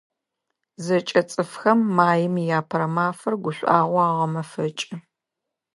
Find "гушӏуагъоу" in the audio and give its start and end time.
3.41-4.05